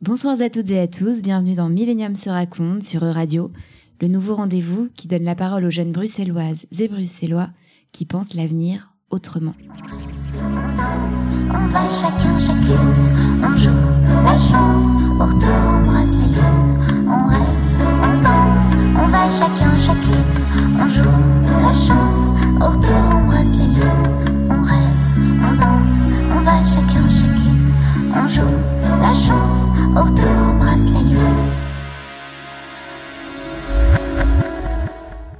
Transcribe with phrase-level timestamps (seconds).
[0.00, 3.50] Bonsoir à toutes et à tous, bienvenue dans Millennium se raconte sur E-Radio,
[4.00, 7.48] le nouveau rendez-vous qui donne la parole aux jeunes bruxelloises et bruxellois
[7.90, 9.56] qui pensent l'avenir autrement.
[10.36, 12.94] On danse, on va chacun, chacune,
[13.42, 13.70] on joue
[14.22, 16.78] la chance, au retour on brasse les lunes,
[17.08, 17.58] on rêve,
[18.04, 20.24] on danse, on va chacun, chacune,
[20.78, 21.10] on joue
[21.60, 22.30] la chance,
[22.60, 24.96] au retour on brasse les lunes, on rêve,
[25.42, 27.37] on danse, on va chacun, chacune,
[28.18, 28.42] on joue
[29.00, 31.52] la chance, au retour on brasse les lunes.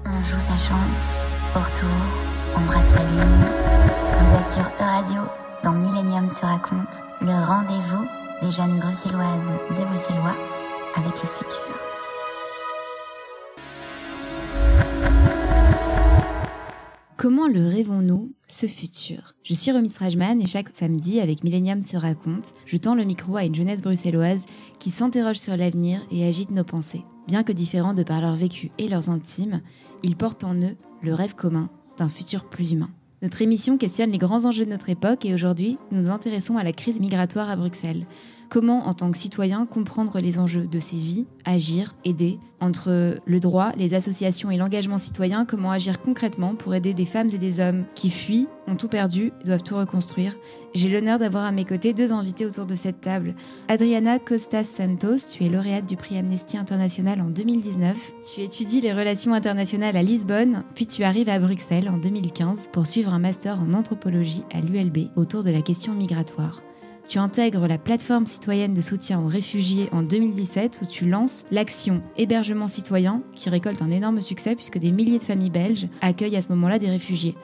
[0.07, 1.89] On joue sa chance, au retour
[2.57, 3.45] on brasse la lune.
[4.19, 5.21] Vous sur E-Radio,
[5.63, 8.07] dans Millennium se raconte, le rendez-vous
[8.43, 10.37] des jeunes bruxelloises et bruxellois
[10.97, 11.78] avec le futur.
[17.19, 19.35] Comment le rêvons-nous, ce futur?
[19.43, 23.35] Je suis Romy Strajman et chaque samedi, avec Millennium se raconte, je tends le micro
[23.35, 24.47] à une jeunesse bruxelloise
[24.79, 27.03] qui s'interroge sur l'avenir et agite nos pensées.
[27.27, 29.63] Bien que différents de par leur vécu et leurs intimes,
[30.05, 32.91] ils portent en eux le rêve commun d'un futur plus humain.
[33.21, 36.63] Notre émission questionne les grands enjeux de notre époque et aujourd'hui, nous nous intéressons à
[36.63, 38.07] la crise migratoire à Bruxelles.
[38.49, 43.41] Comment, en tant que citoyen, comprendre les enjeux de ces vies, agir, aider Entre le
[43.41, 47.61] droit, les associations et l'engagement citoyen, comment agir concrètement pour aider des femmes et des
[47.61, 50.35] hommes qui fuient, ont tout perdu, doivent tout reconstruire
[50.75, 53.35] J'ai l'honneur d'avoir à mes côtés deux invités autour de cette table.
[53.69, 58.13] Adriana Costas Santos, tu es lauréate du prix Amnesty International en 2019.
[58.35, 62.87] Tu étudies les relations internationales à Lisbonne, puis tu arrives à Bruxelles en 2015 pour
[62.87, 66.63] suivre un master en anthropologie à l'ULB autour de la question migratoire.
[67.09, 72.03] Tu intègres la plateforme citoyenne de soutien aux réfugiés en 2017 où tu lances l'action
[72.19, 76.43] Hébergement citoyen qui récolte un énorme succès puisque des milliers de familles belges accueillent à
[76.43, 77.35] ce moment-là des réfugiés.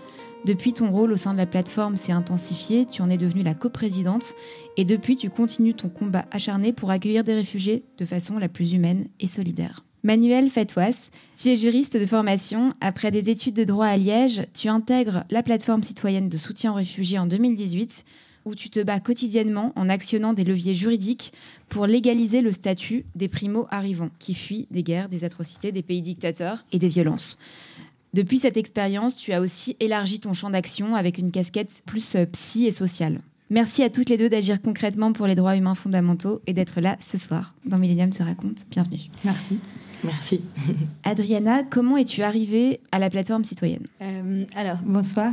[0.44, 3.54] Depuis, ton rôle au sein de la plateforme s'est intensifié, tu en es devenue la
[3.54, 4.34] coprésidente
[4.76, 8.74] et depuis, tu continues ton combat acharné pour accueillir des réfugiés de façon la plus
[8.74, 9.82] humaine et solidaire.
[10.02, 12.74] Manuel Fatouas, tu es juriste de formation.
[12.82, 16.76] Après des études de droit à Liège, tu intègres la plateforme citoyenne de soutien aux
[16.76, 18.04] réfugiés en 2018
[18.44, 21.32] où tu te bats quotidiennement en actionnant des leviers juridiques
[21.68, 26.64] pour légaliser le statut des primo-arrivants qui fuient des guerres, des atrocités, des pays dictateurs
[26.72, 27.38] et des violences.
[28.12, 32.26] Depuis cette expérience, tu as aussi élargi ton champ d'action avec une casquette plus euh,
[32.26, 33.20] psy et sociale.
[33.50, 36.96] Merci à toutes les deux d'agir concrètement pour les droits humains fondamentaux et d'être là
[37.00, 38.66] ce soir dans Millennium se raconte.
[38.70, 39.10] Bienvenue.
[39.24, 39.58] Merci.
[40.04, 40.40] Merci.
[41.04, 45.32] Adriana, comment es-tu arrivée à la plateforme citoyenne Euh, alors, bonsoir.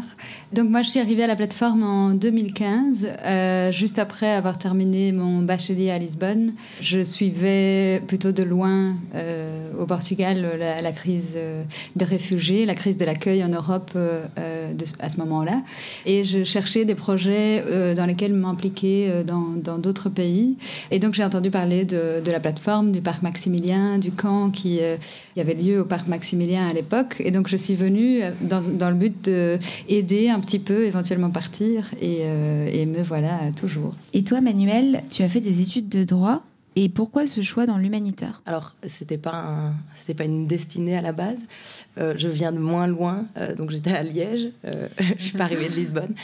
[0.53, 5.11] Donc, moi, je suis arrivée à la plateforme en 2015, euh, juste après avoir terminé
[5.11, 6.53] mon bachelier à Lisbonne.
[6.81, 11.63] Je suivais plutôt de loin euh, au Portugal la, la crise euh,
[11.95, 15.61] des réfugiés, la crise de l'accueil en Europe de- à ce moment-là.
[16.05, 20.55] Et je cherchais des projets euh, dans lesquels m'impliquer euh, dans dans d'autres pays.
[20.91, 24.60] Et donc, j'ai entendu parler de, de la plateforme, du parc Maximilien, du camp qui
[24.65, 24.97] euh,
[25.35, 27.15] il y avait lieu au parc Maximilien à l'époque.
[27.19, 31.91] Et donc, je suis venue euh, dans, le but d'aider un petit peu, éventuellement partir.
[32.01, 33.95] Euh, et me voilà toujours.
[34.13, 36.43] Et toi, Manuel, tu as fait des études de droit?
[36.77, 38.41] Et pourquoi ce choix dans l'humanitaire?
[38.45, 39.73] Alors, c'était pas
[40.15, 41.43] pas une destinée à la base.
[41.97, 44.49] Euh, je viens de moins loin, euh, donc j'étais à Liège.
[44.65, 44.87] Euh,
[45.17, 46.15] je suis pas arrivée de Lisbonne.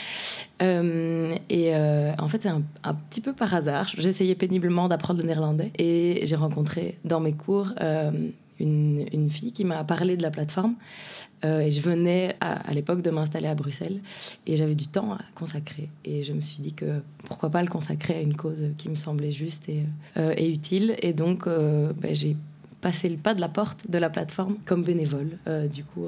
[0.62, 3.88] Euh, et en fait, c'est un, un petit peu par hasard.
[3.96, 7.74] J'essayais péniblement d'apprendre le néerlandais et j'ai rencontré dans mes cours
[8.60, 10.74] une, une fille qui m'a parlé de la plateforme.
[11.44, 14.00] Euh, je venais à, l'époque de m'installer à Bruxelles
[14.46, 15.88] et j'avais du temps à consacrer.
[16.04, 18.96] Et je me suis dit que pourquoi pas le consacrer à une cause qui me
[18.96, 19.84] semblait juste et,
[20.16, 20.96] euh, utile.
[21.00, 22.36] Et donc, euh, ben, j'ai
[22.80, 25.38] passé le pas de la porte de la plateforme comme bénévole,
[25.72, 26.06] du coup,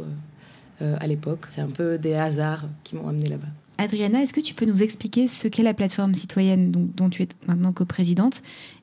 [0.81, 1.47] à l'époque.
[1.51, 3.49] C'est un peu des hasards qui m'ont amené là-bas.
[3.79, 7.23] Adriana, est-ce que tu peux nous expliquer ce qu'est la plateforme citoyenne dont, dont tu
[7.23, 8.43] es maintenant coprésidente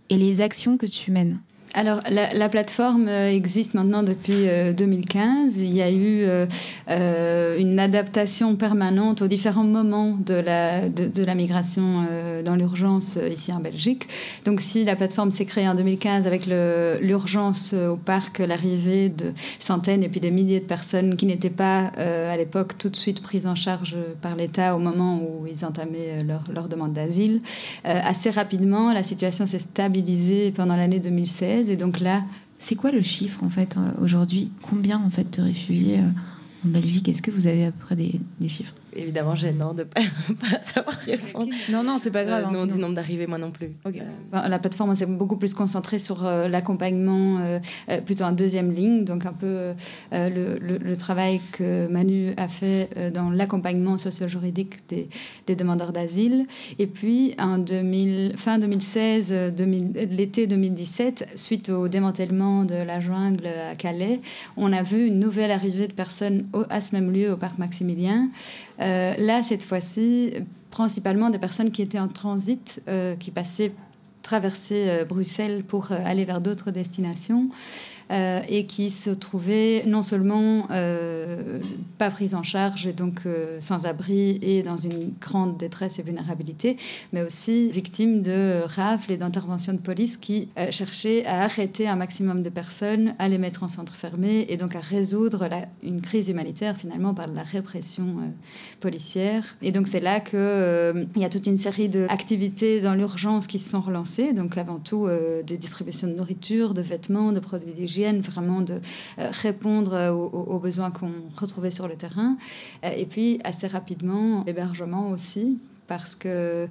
[0.09, 1.39] et les actions que tu mènes?
[1.73, 5.57] Alors, la, la plateforme euh, existe maintenant depuis euh, 2015.
[5.59, 6.45] Il y a eu euh,
[6.89, 13.17] euh, une adaptation permanente aux différents moments de la, de, la migration euh, dans l'urgence
[13.17, 14.07] euh, ici en Belgique.
[14.45, 19.33] Donc, si la plateforme s'est créée en 2015 avec l'urgence euh, au parc, l'arrivée de
[19.59, 22.95] centaines et puis des milliers de personnes qui n'étaient pas euh, à l'époque tout de
[22.95, 26.93] suite prises en charge par l'État au moment où ils entamaient euh, leur, leur demande
[26.93, 27.41] d'asile,
[27.85, 31.66] euh, assez rapidement, la situation s'est stabilisée pendant l'année 2016.
[31.69, 32.23] Et donc là,
[32.59, 34.49] C'est quoi le chiffre en fait euh, aujourd'hui?
[34.61, 37.07] Combien en fait de réfugiés euh, en Belgique?
[37.07, 38.73] Est-ce que vous avez à peu près des, des chiffres?
[38.97, 40.01] Évidemment gênant de ne pas,
[40.39, 41.51] pas savoir répondre.
[41.69, 42.43] Non, non, c'est pas grave.
[42.43, 43.71] Euh, hein, non, du nombre d'arrivées, moi non plus.
[43.85, 43.91] Euh,
[44.31, 47.59] La plateforme s'est beaucoup plus concentrée sur euh, l'accompagnement, euh,
[48.05, 49.73] plutôt en deuxième ligne, donc un peu
[50.11, 55.09] le, le- le travail que Manu a fait dans l'accompagnement socio-juridique des,
[55.47, 56.45] des demandeurs d'asile.
[56.79, 62.75] Et puis, en 2000, fin 2016, euh, 2000 euh, l'été 2017, suite au démantèlement de
[62.75, 64.19] la jungle à Calais,
[64.55, 67.57] on a vu une nouvelle arrivée de personnes au- à ce même lieu, au parc
[67.57, 68.29] Maximilien.
[68.79, 70.33] Euh, là, cette fois-ci,
[70.71, 73.71] principalement des personnes qui étaient en transit, euh, qui passaient
[74.21, 77.49] traverser euh, Bruxelles pour aller vers d'autres destinations
[78.09, 81.59] euh, et qui se trouvaient non seulement euh,
[81.97, 86.03] pas prises en charge et donc euh, sans abri et dans une grande détresse et
[86.03, 86.77] vulnérabilité,
[87.11, 92.43] mais aussi victimes de rafles et d'interventions de police qui cherchaient à arrêter un maximum
[92.43, 95.49] de personnes, à les mettre en centre fermé et donc à résoudre
[95.83, 98.05] une crise humanitaire finalement par la répression
[98.79, 99.43] policière.
[99.61, 103.59] Et donc c'est là euh, il y a toute une série d'activités dans l'urgence qui
[103.59, 104.31] se sont relancées.
[104.31, 105.07] Donc avant tout
[105.45, 108.79] des distributions de nourriture, de vêtements, de produits d'hygiène, vraiment de
[109.19, 112.37] euh, répondre euh, aux, besoins qu'on retrouvait sur le terrain.
[112.83, 115.57] Euh, et puis assez rapidement l'hébergement aussi,
[115.87, 116.67] parce que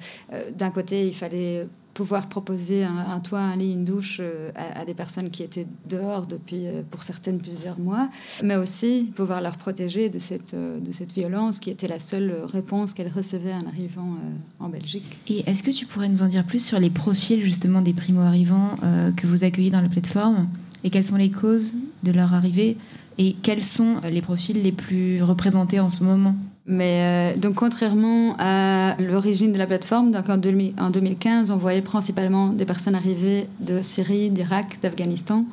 [0.54, 4.20] d'un côté il fallait pouvoir proposer un, toit, un lit, une douche
[4.54, 8.10] à, des personnes qui étaient dehors depuis, pour certaines, plusieurs mois,
[8.44, 12.92] mais aussi pouvoir leur protéger de cette, de cette violence qui était la seule réponse
[12.92, 14.18] qu'elles recevaient en arrivant
[14.60, 15.16] en Belgique.
[15.28, 18.76] Et est-ce que tu pourrais nous en dire plus sur les profils justement des primo-arrivants
[19.16, 20.48] que vous accueillez dans la plateforme?
[20.86, 21.74] Et quelles sont les causes
[22.04, 22.76] de leur arrivée
[23.18, 26.36] et quels sont les profils les plus représentés en ce moment
[26.66, 31.56] Mais euh, donc, contrairement à l'origine de la plateforme, donc en, 2000 en 2015, on
[31.56, 35.44] voyait principalement des personnes arrivées de Syrie, d'Irak, d'Afghanistan,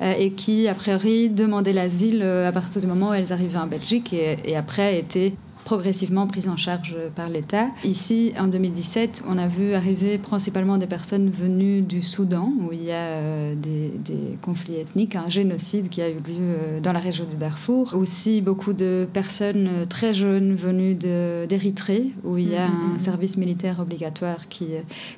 [0.00, 3.58] euh, et qui, a priori, demandaient l'asile euh, à partir du moment où elles arrivaient
[3.58, 5.34] en Belgique et après étaient
[5.72, 7.66] progressivement prises en charge par l'État.
[7.84, 12.84] Ici, en 2017, on a vu arriver principalement des personnes venues du Soudan, où il
[12.84, 16.94] y a euh, des, des conflits ethniques, un génocide qui a eu lieu euh, dans
[16.94, 17.94] la région du Darfour.
[17.94, 22.94] Aussi, beaucoup de personnes euh, très jeunes venues d'Érythrée, où il y a Mhm.
[22.96, 24.68] un service militaire obligatoire qui,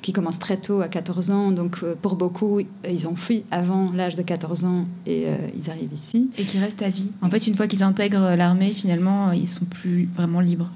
[0.01, 1.51] qui commence très tôt, à 14 ans.
[1.51, 2.59] Donc, pour beaucoup,
[2.89, 6.29] ils ont fui avant l'âge de 14 ans et euh, ils arrivent ici.
[6.37, 9.63] et qui restent à vie En fait, une fois qu'ils intègrent l'armée, finalement, ils sont
[9.65, 10.69] plus vraiment libres.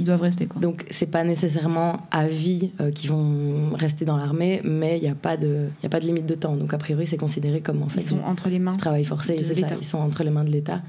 [0.00, 0.60] Ils doivent rester quoi.
[0.60, 5.08] Donc, c'est pas nécessairement à vie euh, qu'ils vont rester dans l'armée, mais il n'y
[5.08, 6.56] a, pas de- y a pas de limite de temps.
[6.56, 8.72] Donc, a priori, c'est considéré comme en fait ils sont entre les mains.
[8.74, 9.36] travail forcé.
[9.38, 9.68] c'est ça.
[9.80, 10.82] Ils sont entre les mains de l'État,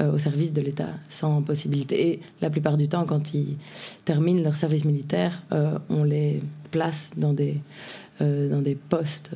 [0.00, 2.08] euh, au service de l'État, sans possibilité.
[2.08, 3.56] Et la plupart du temps, quand ils
[4.04, 7.58] terminent leur service militaire, euh, on les place dans des,
[8.20, 9.32] dans des postes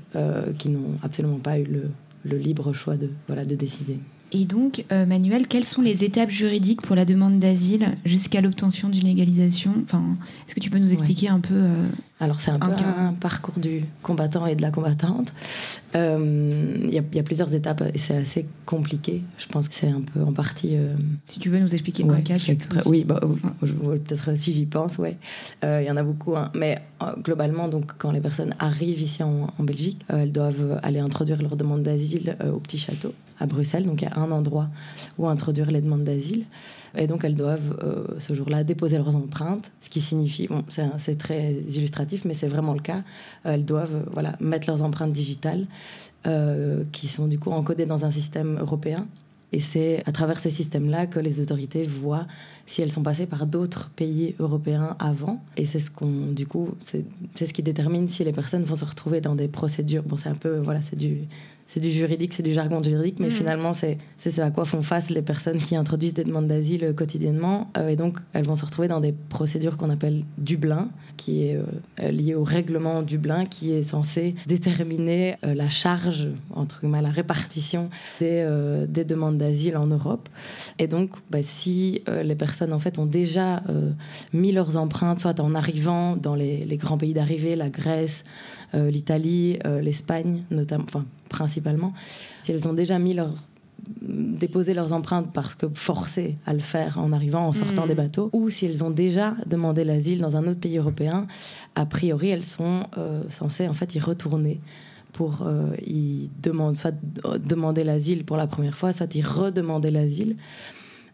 [0.58, 1.90] qui n'ont absolument pas eu le,
[2.24, 3.98] le libre choix de, voilà, de décider.
[4.32, 8.88] Et donc, euh, Manuel, quelles sont les étapes juridiques pour la demande d'asile jusqu'à l'obtention
[8.88, 10.02] d'une légalisation Enfin,
[10.46, 11.86] est-ce que tu peux nous expliquer un peu euh,
[12.18, 12.84] Alors, c'est un peu Un cas.
[12.98, 15.32] un parcours du combattant et de la combattante.
[15.94, 19.22] Euh, Il y, a- il y a plusieurs étapes et c'est assez compliqué.
[19.38, 20.70] Je pense que c'est un peu en partie.
[20.76, 20.94] euh,
[21.24, 22.80] Si tu veux nous expliquer Ouais, un cas, tu peux.
[22.86, 24.92] Oui, bah, euh, ouais, peut-être si j'y pense.
[25.64, 26.36] Euh, Il y en a beaucoup.
[26.36, 26.50] hein.
[26.54, 30.80] Mais euh, globalement, donc, quand les personnes arrivent ici en, en Belgique, euh, elles doivent
[30.82, 33.84] aller introduire leur demande d'asile euh, au Petit Château, à Bruxelles.
[33.84, 34.68] Donc, il y a un endroit
[35.18, 36.44] où introduire les demandes d'asile.
[36.96, 40.64] Et donc, elles doivent, euh, ce jour-là, déposer leurs empreintes, ce qui signifie, bon,
[40.98, 43.02] c'est très illustratif, mais c'est vraiment le cas.
[43.44, 45.66] Elles doivent voilà, mettre leurs empreintes digitales,
[46.26, 49.06] euh, qui sont du coup encodées dans un système européen.
[49.52, 52.26] Et c'est à travers ce système-là que les autorités voient
[52.66, 55.40] si elles sont passées par d'autres pays européens avant.
[55.56, 57.04] Et c'est ce qu'on, du coup, c'est
[57.38, 60.02] ce qui détermine si les personnes vont se retrouver dans des procédures.
[60.02, 61.28] Bon, c'est un peu, voilà, c'est du,
[61.68, 63.32] c'est du juridique, c'est du jargon juridique, mais Mhm.
[63.32, 66.92] finalement, c'est ce à quoi font face les personnes qui introduisent des demandes d'asile euh,
[66.92, 67.70] quotidiennement.
[67.76, 71.56] Euh, et donc, elles vont se retrouver dans des procédures qu'on appelle Dublin, qui est
[71.56, 77.10] euh, lié au règlement Dublin, qui est censé déterminer euh, la charge, entre guillemets, la
[77.10, 77.88] répartition
[78.20, 80.28] des, euh, des demandes d'asile en Europe.
[80.78, 83.90] Et donc, bah, si euh, les personnes en fait ont déjà euh,
[84.32, 88.55] mis leurs empreintes, soit en arrivant dans les, les grands pays d'arrivée, la Grèce, euh,
[88.74, 91.92] l'Italie, euh, l'Espagne, notamment, enfin principalement,
[92.42, 93.32] si elles ont déjà mis leur
[94.74, 97.88] leurs empreintes parce que forcées à le faire en arrivant, en sortant Mhm.
[97.88, 101.26] des bateaux, ou si elles ont déjà demandé l'asile dans un autre pays européen,
[101.74, 104.60] a priori elles sont euh, censées en fait y retourner
[105.12, 106.94] pour euh, y demander soit
[107.24, 110.36] euh, demander l'asile pour la première fois, soit y redemander l'asile.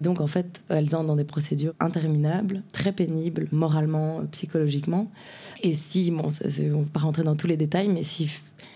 [0.02, 5.10] Donc en fait, elles entrent dans des procédures interminables, très pénibles, moralement, psychologiquement.
[5.62, 8.28] Et si, bon, on ne va pas rentrer dans tous les détails, mais si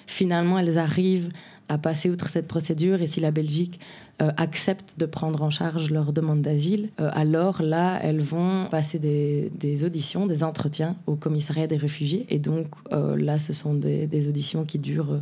[0.07, 1.31] finalement elles arrivent
[1.69, 3.81] à passer outre cette procédure et si la Belgique
[4.23, 9.01] euh, accepte de prendre en charge leur demande d'asile, euh, alors là, elles vont passer
[9.01, 12.25] des, auditions, des entretiens au commissariat des réfugiés.
[12.29, 15.21] Et donc euh, là, ce sont des auditions qui durent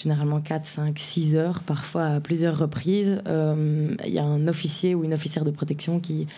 [0.00, 3.20] généralement 4, 5, 6 heures, parfois à plusieurs reprises.
[3.26, 6.28] Euh, il y a un officier ou une officière de protection qui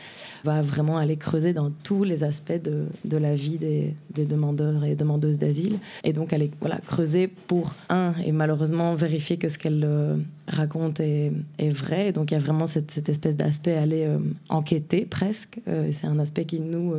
[0.44, 5.36] va vraiment aller creuser dans tous les aspects de, la vie des, demandeurs et demandeuses
[5.36, 5.78] d'asile.
[6.04, 10.16] Et donc aller voilà, creuser pour, un, et malheureusement vérifier que ce qu'elle euh,
[10.48, 12.08] raconte est, vrai.
[12.08, 15.60] Et donc il y a vraiment cette, espèce d'aspect aller euh, enquêter presque.
[15.66, 16.94] C'est un aspect qui, nous,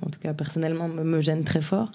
[0.00, 1.92] en tout cas personnellement, me, me gêne très fort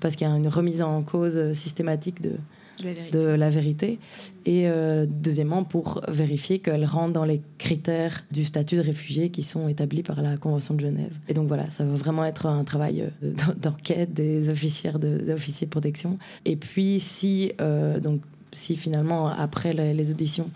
[0.00, 2.32] parce qu'il y a une remise en cause systématique de
[2.80, 3.18] de la vérité.
[3.18, 3.98] de la vérité.
[4.46, 9.42] Et euh, deuxièmement, pour vérifier qu'elle rentre dans les critères du statut de réfugié qui
[9.42, 11.12] sont établis par la Convention de Genève.
[11.28, 15.66] Et donc voilà, ça va vraiment être un travail euh, d'enquête des officiers de, officiers
[15.66, 16.18] de protection.
[16.44, 18.20] Et puis si, euh, donc,
[18.54, 20.50] si finalement, après les, auditions,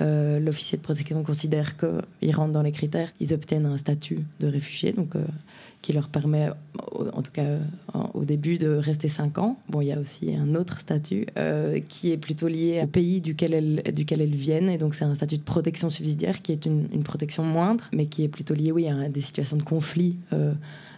[0.00, 4.46] euh, l'officier de protection considère qu'ils rentrent dans les critères, ils obtiennent un statut de
[4.46, 5.24] réfugié, donc euh,
[5.82, 6.48] qui leur permet,
[7.14, 7.58] en tout cas
[8.14, 9.58] au début, de rester 5 ans.
[9.68, 13.20] Bon, il y a aussi un autre statut euh, qui est plutôt lié au pays
[13.20, 17.02] duquel elles, viennent, et donc c'est un statut de protection subsidiaire qui est une, une,
[17.02, 20.52] protection moindre, mais qui est plutôt lié, oui, à des situations de conflit euh,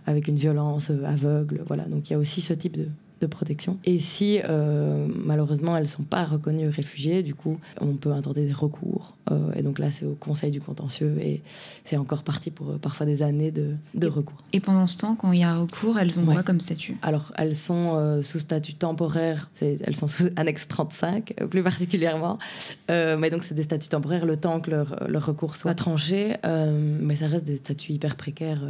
[0.06, 1.62] avec une violence aveugle.
[1.66, 2.88] Voilà, donc il y a aussi ce type de,
[3.23, 3.79] de protection.
[3.85, 8.45] Et si euh, malheureusement elles ne sont pas reconnues réfugiées, du coup, on peut intenter
[8.45, 9.14] des recours.
[9.31, 11.43] Euh, et donc là, c'est au Conseil du contentieux et
[11.85, 14.38] c'est encore parti pour euh, parfois des années de, de et, recours.
[14.52, 16.35] Et pendant ce temps, quand il y a recours, elles ont ouais.
[16.35, 16.97] quoi comme statut?
[17.02, 22.38] Alors, elles sont euh, sous statut temporaire, elles sont sous annexe 35 euh, plus particulièrement.
[22.88, 26.37] Mais donc, c'est des statuts temporaires le temps que leur, leur recours soit tranché.
[26.45, 28.62] mais ça reste des statuts hyper précaires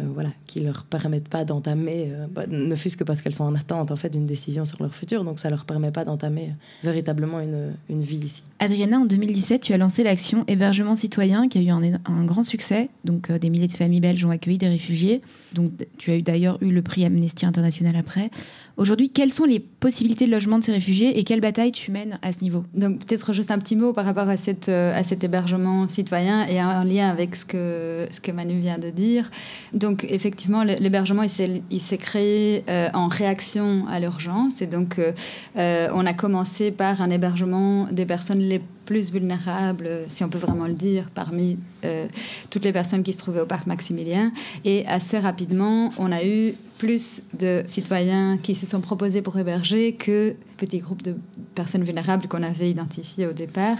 [0.00, 3.44] euh, voilà, qui leur permettent pas d'entamer, euh, bah, ne fût-ce que parce qu'elles sont
[3.44, 6.48] en attente en fait d'une décision sur leur futur, donc ça leur permet pas d'entamer
[6.48, 8.42] euh, véritablement une, une, vie ici.
[8.58, 12.42] Adriana, en 2017, tu as lancé l'action Hébergement citoyen qui a eu un, un grand
[12.42, 12.88] succès.
[13.04, 15.20] Donc euh, des milliers de familles belges ont accueilli des réfugiés.
[15.52, 18.30] Donc tu as eu d'ailleurs eu le prix Amnesty International après.
[18.76, 22.18] Aujourd'hui, quelles sont les possibilités de logement de ces réfugiés et quelle bataille tu mènes
[22.22, 22.64] à ce niveau?
[22.74, 26.60] Donc peut-être juste un petit mot par rapport à, cette, à cet hébergement citoyen et
[26.60, 29.30] en lien avec ce que, ce que Manu vient de dire.
[29.72, 34.62] Donc effectivement, l'hébergement, il s'est créé euh, en réaction à l'urgence.
[34.62, 40.24] Et donc euh, on a commencé par un hébergement des personnes les plus vulnérables, si
[40.24, 42.06] on peut vraiment le dire, parmi euh,
[42.50, 44.32] toutes les personnes qui se trouvaient au parc Maximilien.
[44.64, 49.94] Et assez rapidement, on a eu plus de citoyens qui se sont proposés pour héberger
[49.94, 51.14] que petit groupe de
[51.54, 53.76] personnes vulnérables qu'on avait identifiées au départ.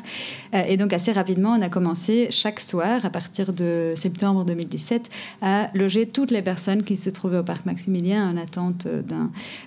[0.54, 5.10] Euh, et donc assez rapidement, on a commencé chaque soir, à partir de septembre 2017,
[5.42, 8.86] à loger toutes les personnes qui se trouvaient au parc Maximilien en attente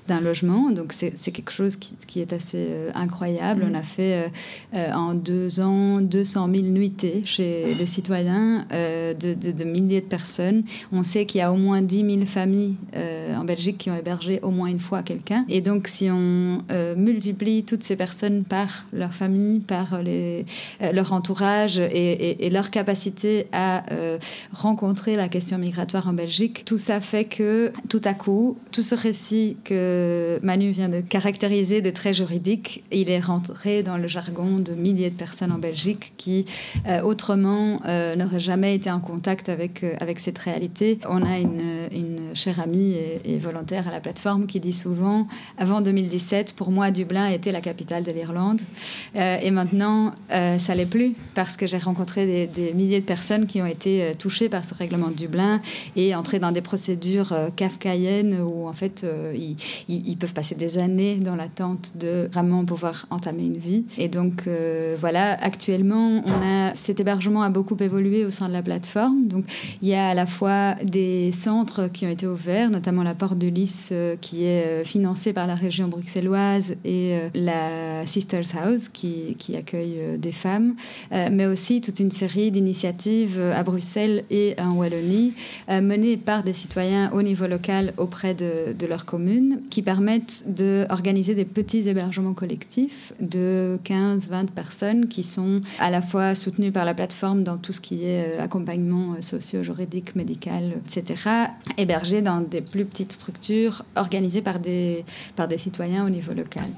[0.07, 0.71] d'un logement.
[0.71, 3.63] Donc c'est quelque chose qui, qui, est assez euh, incroyable.
[3.63, 3.69] Mmh.
[3.71, 4.31] On a fait
[4.73, 10.63] euh, en deux ans 200 000 nuitées chez les citoyens euh, de, milliers de personnes.
[10.93, 13.97] On sait qu'il y a au moins 10 000 familles euh, en Belgique qui ont
[13.97, 15.45] hébergé au moins une fois quelqu'un.
[15.49, 20.45] Et donc, si on euh, multiplie toutes ces personnes par leur famille, par les,
[20.93, 23.83] leur entourage et, leur capacité à
[24.53, 28.95] rencontrer la question migratoire en Belgique, tout ça fait que tout à coup, tout ce
[28.95, 34.59] récit que Manu vient de caractériser de très juridique, il est rentré dans le jargon
[34.59, 36.45] de milliers de personnes en Belgique qui,
[36.87, 40.99] euh, autrement, euh, n'auraient jamais été en contact avec, euh, avec cette réalité.
[41.09, 45.27] On a une, une chère amie et, et, volontaire à la plateforme qui dit souvent,
[45.57, 48.61] avant 2017, pour moi, Dublin était la capitale de l'Irlande.
[49.15, 53.47] Euh, et maintenant, euh, ça l'est plus parce que j'ai rencontré des, milliers de personnes
[53.47, 55.61] qui ont été euh, touchées par ce règlement de Dublin
[55.95, 61.35] et entrées dans des procédures kafkaïennes où, en fait, ils, peuvent passer des années dans
[61.35, 63.83] l'attente de vraiment pouvoir entamer une vie.
[63.97, 66.23] Et donc, euh, voilà, actuellement,
[66.75, 69.27] cet hébergement a beaucoup évolué au sein de la plateforme.
[69.27, 69.45] Donc,
[69.81, 72.26] il y a à la fois des centres qui ont été
[72.69, 77.17] notamment la Porte de Lys, euh, qui est euh, financée par la région bruxelloise, et
[77.17, 80.75] euh, la Sisters House, qui, accueille des femmes,
[81.11, 85.33] mais aussi toute une série d'initiatives à Bruxelles et en Wallonie,
[85.69, 91.33] menées par des citoyens au niveau local auprès de, de leur commune, qui permettent d'organiser
[91.33, 96.93] des petits hébergements collectifs de 15-20 personnes qui sont à la fois soutenues par la
[96.93, 101.47] plateforme dans tout ce qui est accompagnement socio-juridique, médical, etc.,
[102.21, 105.03] dans des plus petites structures organisées par des
[105.57, 106.69] citoyens au niveau local.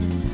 [0.00, 0.29] Mm-hmm.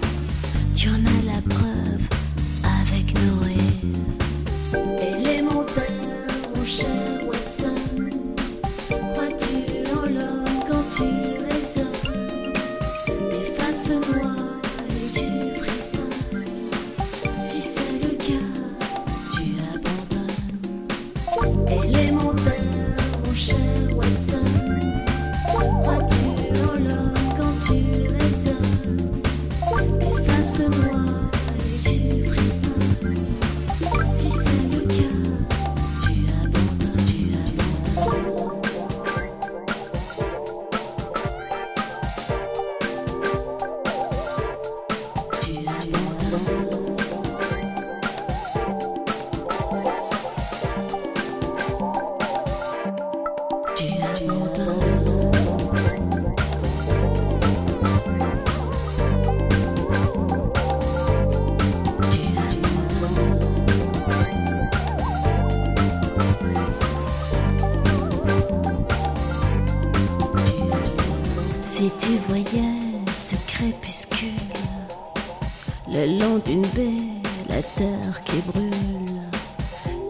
[77.56, 79.22] La terre qui brûle,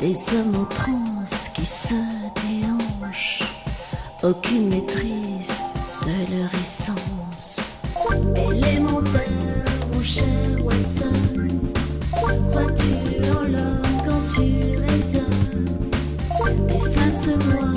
[0.01, 1.95] des hommes en transe qui se
[2.43, 3.45] déhanchent,
[4.25, 5.61] aucune maîtrise
[6.07, 7.79] de leur essence.
[8.35, 10.27] Élémentaire, mon cher
[10.65, 11.49] Watson,
[12.11, 12.95] crois-tu
[13.37, 14.47] en l'homme quand tu
[14.89, 15.65] raisonnes
[16.67, 17.76] Des femmes se noient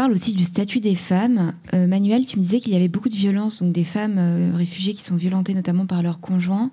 [0.00, 1.52] parle aussi du statut des femmes.
[1.74, 4.56] Euh, Manuel, tu me disais qu'il y avait beaucoup de violences, donc des femmes euh,
[4.56, 6.70] réfugiées qui sont violentées notamment par leurs conjoints.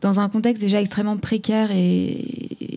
[0.00, 2.24] Dans un contexte déjà extrêmement précaire et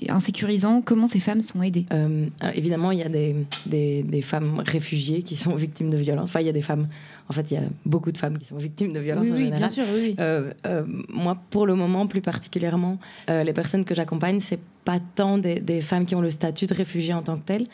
[0.10, 1.86] insécurisant, comment ces femmes sont aidées?
[1.94, 6.26] Euh, évidemment, il y a des, des, des femmes réfugiées qui sont victimes de violences.
[6.26, 6.90] Enfin, il y a des femmes.
[7.28, 9.70] En fait, il y a beaucoup de femmes qui sont victimes de violences en général.
[9.72, 10.16] sûr, oui.
[10.20, 15.00] Euh, euh, moi, pour le moment, plus particulièrement, euh, les personnes que j'accompagne, c'est pas
[15.16, 17.66] tant des, des femmes qui ont le statut de réfugié en tant que telles.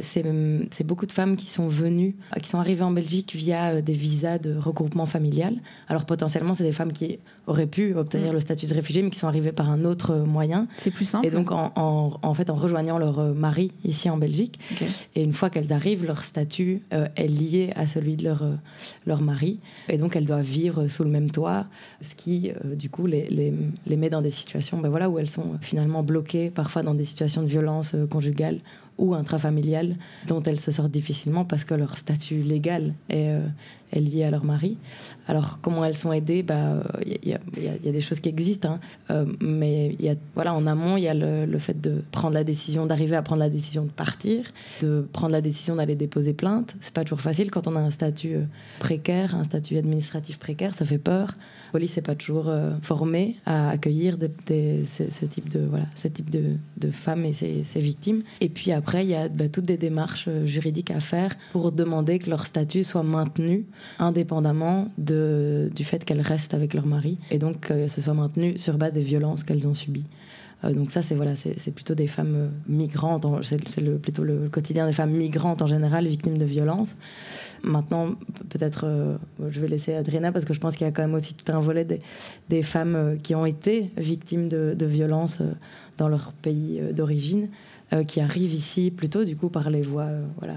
[0.00, 4.38] C'est beaucoup de femmes qui sont venues, qui sont arrivées en Belgique via des visas
[4.38, 5.56] de regroupement familial.
[5.88, 8.34] Alors potentiellement, c'est des femmes qui auraient pu obtenir Mm.
[8.34, 10.66] le statut de réfugié, mais qui sont arrivées par un autre moyen.
[10.76, 11.26] C'est plus simple.
[11.26, 14.58] Et donc, en, en, en fait, en rejoignant leur mari ici en Belgique,
[15.14, 18.44] et une fois qu'elles arrivent, leur statut est lié à celui de leur,
[19.06, 19.60] leur mari.
[19.88, 21.66] Et donc, elles doivent vivre sous le même toit,
[22.02, 23.52] ce qui, euh, du coup, les, les,
[23.86, 27.04] les met dans des situations ben voilà, où elles sont finalement bloquées, parfois dans des
[27.04, 28.60] situations de violence euh, conjugale
[28.98, 33.46] ou intrafamiliale, dont elles se sortent difficilement parce que leur statut légal est, euh,
[33.92, 34.76] est lié à leur mari.
[35.28, 38.28] Alors, comment elles sont aidées bah, Il y, a- il y a- des choses qui
[38.28, 38.80] existent, hein.
[39.10, 39.96] Euh, mais
[40.34, 43.40] voilà, en amont, il y a le, fait de prendre la décision, d'arriver à prendre
[43.40, 44.44] la décision de partir,
[44.80, 46.74] de prendre la décision d'aller déposer plainte.
[46.80, 48.44] C'est pas toujours facile quand on a un statut euh,
[48.78, 51.34] précaire, un statut administratif précaire, ça fait peur.
[51.66, 54.16] La police n'est pas toujours euh, formée à accueillir
[54.48, 58.22] ce, type de voilà, ce type de, femmes et ses, victimes.
[58.40, 62.18] Et puis après, il y a bah, toutes des démarches juridiques à faire pour demander
[62.18, 63.64] que leur statut soit maintenu
[63.98, 68.58] indépendamment de, du fait qu'elles restent avec leur mari et donc que ce soit maintenu
[68.58, 70.06] sur base des violences qu'elles ont subies.
[70.62, 74.92] donc ça, c'est voilà, c'est plutôt des femmes migrantes, c'est le, plutôt le quotidien des
[74.92, 76.96] femmes migrantes en général, victimes de violences.
[77.62, 78.14] Maintenant,
[78.48, 81.34] peut-être, je vais laisser Adriana parce que je pense qu'il y a quand même aussi
[81.34, 81.86] tout un volet
[82.48, 85.38] des, femmes qui ont été victimes de, de violences
[85.98, 87.48] dans leur pays d'origine,
[88.06, 90.56] qui arrivent ici plutôt du coup par les voies, voilà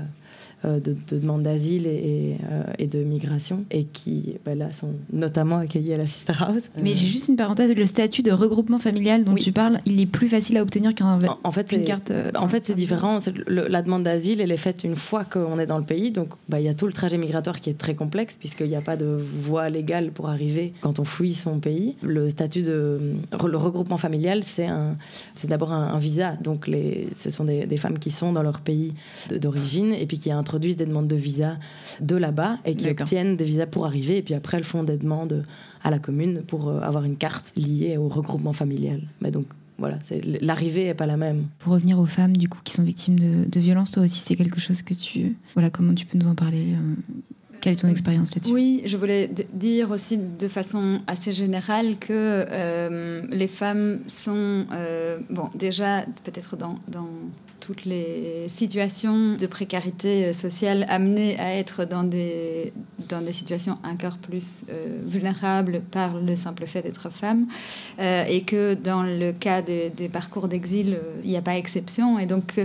[0.65, 5.57] euh, de, demande d'asile et, euh, et, de migration et qui bah, là sont notamment
[5.57, 6.61] accueillis à la Sister House.
[6.81, 10.05] Mais j'ai juste une parenthèse, le statut de regroupement familial dont tu parles, il est
[10.05, 12.11] plus facile à obtenir qu'un en, fait, une carte.
[12.11, 13.19] Euh, en fait, c'est différent.
[13.47, 16.59] la demande d'asile, elle est faite une fois qu'on est dans le pays, donc bah,
[16.59, 18.97] il y a tout le trajet migratoire qui est très complexe puisqu'il n'y a pas
[18.97, 21.95] de voie légale pour arriver quand on fuit son pays.
[22.01, 24.97] Le statut de le regroupement familial, c'est un,
[25.35, 26.35] c'est d'abord un, visa.
[26.41, 28.93] Donc les, ce sont des, des, femmes qui sont dans leur pays
[29.29, 31.57] d'origine et puis qui un produisent des demandes de visa
[31.99, 34.17] de là-bas et qui obtiennent des visas pour arriver.
[34.17, 35.45] Et puis après, elles font des demandes
[35.83, 39.01] à la commune pour euh, avoir une carte liée au regroupement familial.
[39.19, 39.47] Mais donc,
[39.79, 39.97] voilà,
[40.41, 41.47] l'arrivée n'est pas la même.
[41.57, 44.35] Pour revenir aux femmes du coup qui sont victimes de, de violences, toi aussi c'est
[44.35, 47.17] quelque chose que tu voilà comment tu peux nous en parler euh,
[47.59, 48.53] quelle est ton expérience là-dessus?
[48.53, 54.65] Oui, je voulais dire aussi de façon assez générale que euh, les femmes sont,
[55.29, 57.09] bon, déjà peut-être dans, dans
[57.63, 62.73] toutes les situations de précarité sociale amenées à être dans des,
[63.09, 67.47] dans des situations encore plus euh, vulnérables par le simple fait d'être femme,
[67.99, 72.19] euh, et que dans le cas des, parcours d'exil, euh, il n'y a pas exception.
[72.19, 72.59] Et donc,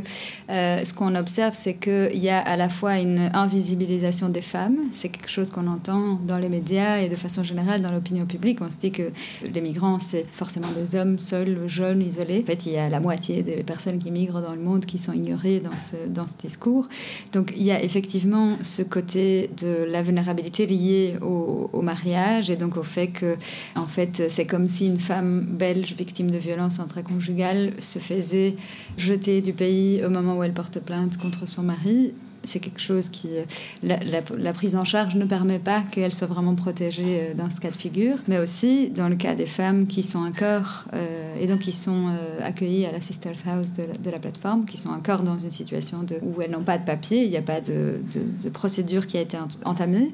[0.49, 5.09] ce qu'on observe, c'est qu'il y a à la fois une invisibilisation des femmes, c'est
[5.09, 8.61] quelque chose qu'on entend dans les médias et de façon générale dans l'opinion publique.
[8.61, 12.43] On se dit que les migrants, c'est forcément des hommes seuls, jeunes, isolés.
[12.43, 14.99] En fait, il y a la moitié des personnes qui migrent dans le monde qui
[14.99, 16.89] sont ignorés dans ce, dans ce discours.
[17.33, 22.57] Donc il y a effectivement ce côté de la vulnérabilité liée au, au mariage et
[22.57, 23.37] donc au fait que,
[23.77, 28.57] en fait, c'est comme si une femme belge victime de violences intraconjugales se faisait
[28.97, 32.13] jeter du pays au moment où elle porte plainte contre son mari
[32.45, 33.29] c'est quelque chose qui.
[33.37, 33.45] Euh,
[33.83, 37.71] la, prise en charge ne permet pas qu'elle soit vraiment protégée euh, dans ce cas
[37.71, 40.85] de figure, mais aussi dans le cas des femmes qui sont encore.
[40.95, 42.09] Euh, et donc qui sont
[42.43, 46.19] accueillies à la Sisters House de la, plateforme, qui sont encore dans une situation de,
[46.23, 48.01] où elles n'ont pas de papier, il n'y a pas de,
[48.43, 50.11] de, procédure qui a été entamée.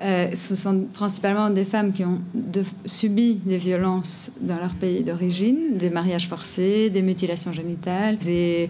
[0.00, 2.20] Ce sont principalement des femmes qui ont
[2.86, 8.68] subi des violences dans leur pays d'origine, des mariages forcés, des mutilations génitales, des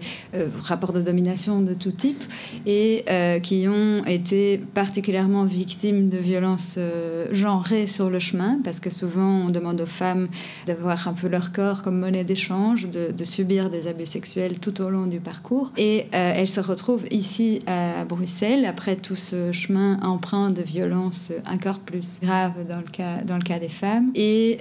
[0.63, 2.23] rapports de domination de tout type.
[2.65, 8.79] Et euh, qui ont été particulièrement victimes de violences euh, genrées sur le chemin, parce
[8.79, 10.27] que souvent on demande aux femmes
[10.65, 14.89] d'avoir un peu leur corps comme monnaie d'échange, de, subir des abus sexuels tout au
[14.89, 15.71] long du parcours.
[15.77, 21.18] Et euh, elles se retrouvent ici à Bruxelles, après tout ce chemin empreint de violences
[21.49, 24.57] encore plus graves dans le cas, dans le cas des femmes, et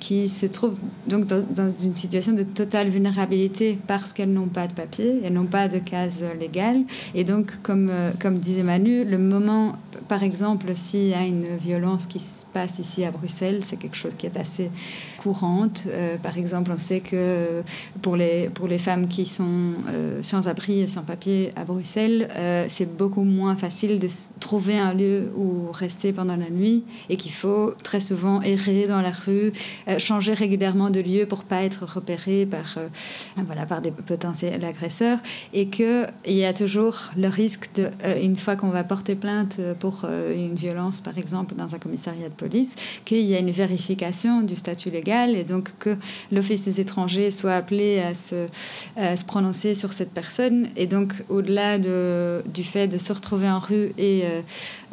[0.00, 4.66] qui se trouvent donc dans, dans une situation de totale vulnérabilité parce qu'elles n'ont pas
[4.66, 6.82] de papier, elles n'ont pas de case légale,
[7.14, 9.76] et donc comme euh, comme, disait Manu, le moment,
[10.08, 13.96] par exemple, s'il y a une violence qui se passe ici à Bruxelles, c'est quelque
[13.96, 14.70] chose qui est assez
[15.22, 15.84] courante.
[15.86, 17.62] Euh, par exemple, on sait que
[18.00, 22.28] pour les, pour les femmes qui sont euh, sans abri et sans papier à Bruxelles,
[22.68, 24.08] c'est beaucoup moins facile de
[24.40, 29.00] trouver un lieu où rester pendant la nuit et qu'il faut très souvent errer dans
[29.00, 29.52] la rue,
[29.98, 32.78] changer régulièrement de lieu pour pas être repéré par,
[33.36, 35.18] voilà, par des potentiels agresseurs
[35.52, 40.02] et qu'il y a toujours le risque euh, une fois qu'on va porter plainte pour
[40.04, 44.42] euh, une violence, par exemple, dans un commissariat de police, qu'il y a une vérification
[44.42, 45.96] du statut légal et donc que
[46.30, 48.46] l'Office des étrangers soit appelé à se,
[49.26, 50.68] prononcer sur cette personne.
[50.76, 54.24] Et donc, au-delà de, du fait de se retrouver en rue et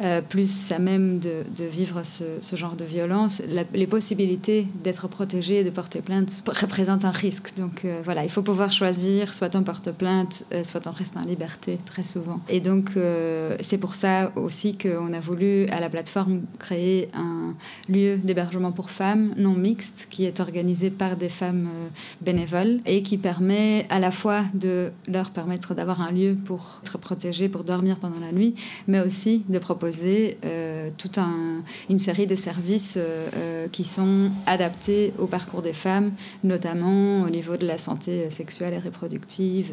[0.00, 3.42] euh, plus à même de, vivre ce, genre de violence,
[3.74, 7.52] les possibilités d'être protégé et de porter plainte représentent un risque.
[7.56, 11.78] Donc, voilà, il faut pouvoir choisir, soit on porte plainte, soit on reste en liberté,
[11.84, 12.40] très souvent.
[12.48, 17.54] Et donc, euh, c'est pour ça aussi qu'on a voulu, à la plateforme, créer un
[17.88, 21.88] lieu d'hébergement pour femmes non mixte qui est organisé par des femmes euh,
[22.20, 26.98] bénévoles et qui permet à la fois de leur permettre d'avoir un lieu pour être
[26.98, 28.54] protégées, pour dormir pendant la nuit,
[28.88, 32.98] mais aussi de proposer euh, toute un, une série de services
[33.72, 36.12] qui sont adaptés au parcours des femmes,
[36.44, 39.72] notamment au niveau de la santé sexuelle et reproductive,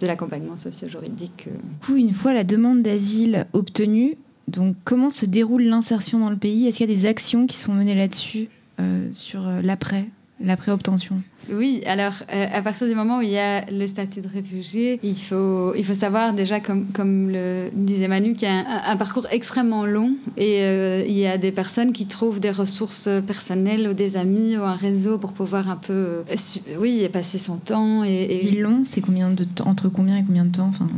[0.00, 1.48] de, l'accompagnement socio-juridique.
[1.88, 4.16] Une fois la demande d'asile obtenue,
[4.48, 6.66] donc comment se déroule l'insertion dans le pays?
[6.66, 8.61] Est-ce qu'il y a des actions qui sont menées là-dessus, euh,
[9.12, 10.08] sur euh, l'après
[10.44, 14.20] la préobtention Oui, alors euh, à partir du moment où il y a le statut
[14.20, 18.50] de réfugié, il faut, il faut savoir déjà, comme, comme le disait Manu, qu'il y
[18.50, 22.40] a un, un parcours extrêmement long et euh, il y a des personnes qui trouvent
[22.40, 26.24] des ressources personnelles ou des amis ou un réseau pour pouvoir un peu, euh,
[26.78, 28.04] oui, passer son temps.
[28.04, 28.60] Et, et...
[28.60, 30.88] long, c'est combien de temps, entre combien et combien de temps enfin...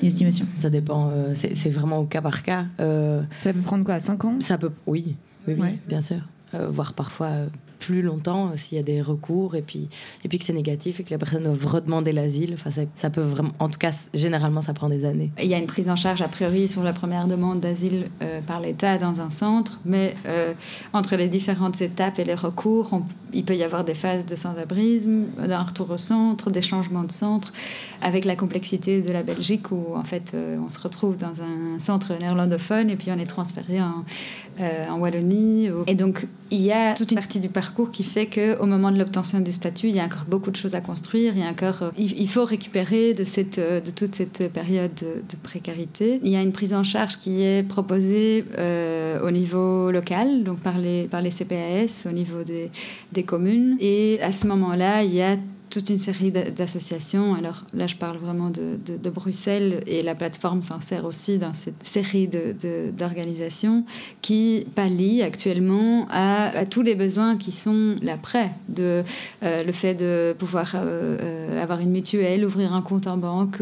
[0.00, 0.46] Une estimation?
[0.58, 2.64] Ça dépend, c'est vraiment au cas par cas.
[2.78, 4.34] ça peut prendre quoi 5 ans?
[4.40, 5.14] Ça peut, oui,
[5.46, 6.18] oui, oui bien sûr.
[6.54, 7.46] Voire parfois
[7.82, 9.88] plus longtemps euh, s'il y a des recours et puis,
[10.24, 12.54] et puis que c'est négatif et que la personne doit redemander l'asile.
[12.54, 15.32] Enfin, ça, peut vraiment, en tout cas, généralement, ça prend des années.
[15.42, 18.40] Il y a une prise en charge a priori sur la première demande d'asile euh,
[18.40, 20.54] par l'État dans un centre, mais euh,
[20.92, 25.24] entre les différentes étapes et les recours, il peut y avoir des phases de sans-abrisme,
[25.44, 27.52] d'un retour au centre, des changements de centre,
[28.00, 32.12] avec la complexité de la Belgique où en fait on se retrouve dans un centre
[32.20, 35.70] néerlandophone et puis on est transféré en Wallonie.
[35.86, 38.98] Et donc il y a toute une partie du parcours qui fait qu'au moment de
[38.98, 41.32] l'obtention du statut, il y a encore beaucoup de choses à construire.
[41.34, 44.92] Il, y a encore, euh, il, faut récupérer de, cette, euh, de toute cette période
[44.94, 46.20] de, précarité.
[46.22, 50.58] Il y a une prise en charge qui est proposée euh, au niveau local, donc
[50.58, 52.70] par les, par les CPAS, au niveau des,
[53.12, 53.78] des communes.
[53.80, 55.38] Et à ce moment-là, il y a
[55.72, 57.34] toute une série d'associations.
[57.34, 61.54] Alors là, je parle vraiment de, de, Bruxelles et la plateforme s'en sert aussi dans
[61.54, 63.84] cette série d'organisations
[64.20, 69.02] qui pallient actuellement à, tous les besoins qui sont l'après, de
[69.42, 73.58] euh, le fait de pouvoir euh, euh, avoir une mutuelle, ouvrir un compte en banque,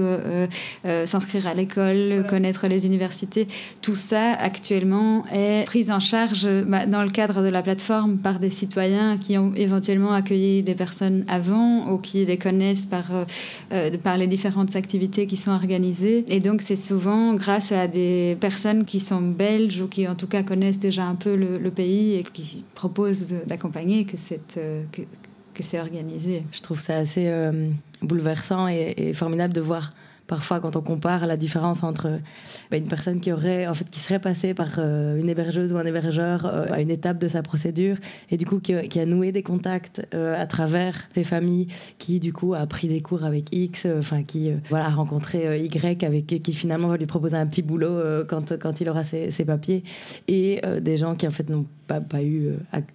[0.85, 3.47] s'inscrire à l'école, connaître les universités.
[3.83, 8.41] Tout ça actuellement est pris en charge bah, dans le cadre de la plateforme par
[8.41, 13.25] des citoyens qui ont éventuellement accueilli des personnes avant qui les connaissent par, euh,
[13.73, 16.25] euh, par les différentes activités qui sont organisées.
[16.29, 20.27] Et donc, c'est souvent grâce à des personnes qui sont belges ou qui, en tout
[20.27, 25.03] cas, connaissent déjà un peu le, pays et qui proposent d'accompagner que, cette, euh, que,
[25.55, 26.43] que c'est organisé.
[26.51, 27.31] Je trouve ça assez
[28.03, 29.93] bouleversant et, et, formidable de voir
[30.31, 32.09] parfois quand on compare la différence entre
[32.71, 35.77] bah, une personne qui aurait en fait qui serait passée par euh, une hébergeuse ou
[35.77, 37.97] un hébergeur euh, à une étape de sa procédure
[38.31, 41.67] et du coup qui, a noué des contacts euh, à travers ses familles
[41.99, 46.05] qui du coup a pris des cours avec X enfin qui voilà a rencontré Y
[46.05, 49.83] avec qui finalement va lui proposer un petit boulot quand quand il aura ses, papiers
[50.29, 52.51] et des gens qui en fait n'ont pas, pas, eu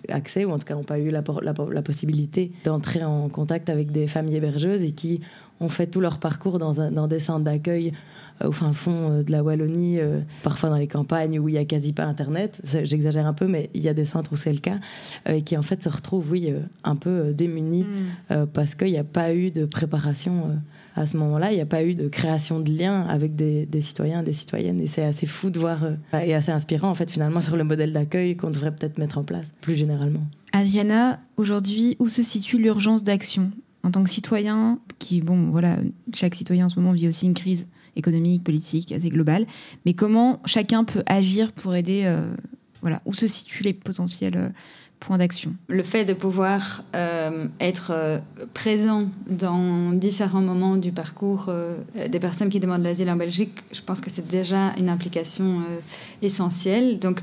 [0.08, 3.92] accès ou en tout cas n'ont pas eu la, la possibilité d'entrer en contact avec
[3.92, 5.20] des familles hébergeuses et qui
[5.60, 7.94] ont fait tout leur parcours dans, un, dans des centres d'accueil
[8.42, 11.54] euh, au fin fond euh, de la Wallonie, euh, parfois dans les campagnes où il
[11.54, 12.60] n'y a quasi pas Internet.
[12.84, 14.80] J'exagère un peu, mais il y a des centres où c'est le cas,
[15.28, 17.86] et qui en fait se retrouvent, oui, un peu démunis
[18.30, 18.46] mm.
[18.54, 20.58] parce qu'il n'y a pas eu de préparation
[20.96, 23.82] à ce moment-là, il n'y a pas eu de création de liens avec des, des
[23.82, 24.80] citoyens, des citoyennes.
[24.80, 25.80] Et c'est assez fou de voir,
[26.14, 29.24] et assez inspirant, en fait, finalement, sur le modèle d'accueil qu'on devrait peut-être mettre en
[29.24, 30.24] place, plus généralement.
[30.54, 33.52] Adriana, aujourd'hui, où se situe l'urgence d'action?
[33.86, 35.78] En tant que citoyen, qui, bon, voilà,
[36.12, 39.46] chaque citoyen en ce moment vit aussi une crise économique, politique assez globale,
[39.86, 42.34] mais comment chacun peut agir pour aider, euh,
[42.82, 44.52] voilà, où se situent les potentiels
[45.68, 48.18] Le fait de pouvoir euh, être euh,
[48.54, 51.78] présent dans différents moments du parcours euh,
[52.10, 55.62] des personnes qui demandent l'asile en Belgique, je pense que c'est déjà une implication
[56.22, 56.98] essentielle.
[57.00, 57.22] Donc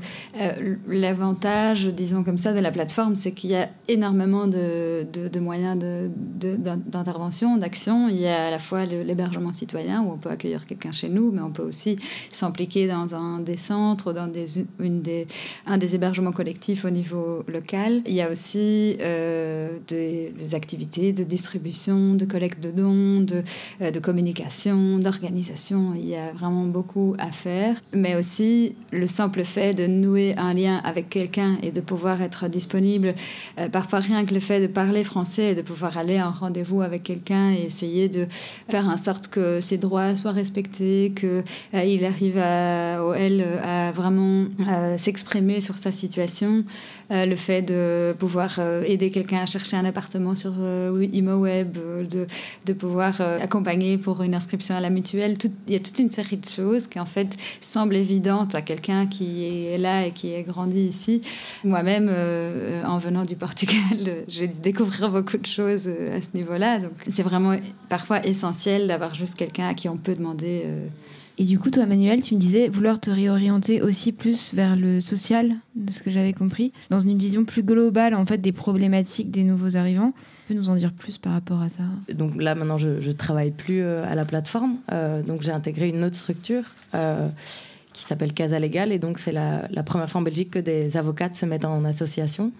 [0.87, 5.05] l'avantage, disons comme ça, de la plateforme, c'est qu'il y a énormément de,
[5.39, 8.07] moyens d'intervention, d'action.
[8.07, 11.31] Il y a à la fois l'hébergement citoyen, où on peut accueillir quelqu'un chez nous,
[11.31, 11.97] mais on peut aussi
[12.31, 14.31] s'impliquer dans un des centres, dans
[14.79, 15.27] une des,
[15.65, 17.72] un des hébergements collectifs au niveau local
[18.05, 23.43] il y a aussi euh, des, activités de distribution, de collecte de dons, de,
[23.81, 25.93] euh, de communication, d'organisation.
[25.95, 27.77] Il y a vraiment beaucoup à faire.
[27.93, 32.47] Mais aussi le simple fait de nouer un lien avec quelqu'un et de pouvoir être
[32.47, 33.15] disponible.
[33.59, 36.81] Euh, parfois rien que le fait de parler français et de pouvoir aller en rendez-vous
[36.81, 38.27] avec quelqu'un et essayer de
[38.69, 44.45] faire en sorte que ses droits soient respectés, qu'il arrive à, ou elle à vraiment
[44.97, 46.63] s'exprimer sur sa situation.
[47.09, 52.05] Le fait de pouvoir euh, aider quelqu'un à chercher un appartement sur euh, ImoWeb, euh,
[52.05, 52.27] de,
[52.65, 55.37] de pouvoir accompagner pour une inscription à la mutuelle.
[55.67, 59.07] il y a toute une série de choses qui en fait semblent évidentes à quelqu'un
[59.07, 61.21] qui est là et qui est grandi ici.
[61.63, 62.09] Moi-même,
[62.85, 66.79] en venant du Portugal, j'ai dû découvrir beaucoup de choses à ce niveau-là.
[66.79, 67.55] Donc c'est vraiment
[67.89, 70.65] parfois essentiel d'avoir juste quelqu'un à qui on peut demander.
[71.37, 75.01] Et du coup, toi, Manuel, tu me disais vouloir te réorienter aussi plus vers le
[75.01, 79.31] social, de ce que j'avais compris, dans une vision plus globale en fait des problématiques
[79.31, 80.13] des nouveaux arrivants.
[80.47, 81.83] Tu peux nous en dire plus par rapport à ça?
[82.13, 85.89] Donc là, maintenant, je, ne travaille plus euh, à la plateforme, euh, donc j'ai intégré
[85.89, 86.63] une autre structure.
[86.93, 87.29] Euh,
[87.93, 88.91] qui s'appelle Casa Légal.
[88.91, 91.85] Et donc, c'est la, la, première fois en Belgique que des avocates se mettent en
[91.85, 92.51] association.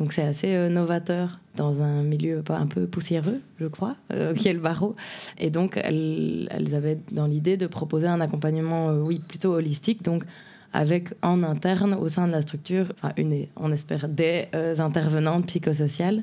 [0.00, 4.48] Donc, c'est assez euh, novateur dans un milieu un peu poussiéreux, je crois, euh, qui
[4.48, 4.96] est le barreau.
[5.36, 10.02] Et donc, elles, avaient dans l'idée de proposer un accompagnement, euh, oui, plutôt holistique.
[10.02, 10.24] Donc,
[10.72, 14.46] avec en interne au sein de la structure, enfin une, on espère des
[14.78, 16.22] intervenantes psychosociales.